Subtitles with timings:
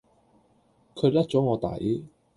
[0.95, 2.07] 佢甩左我底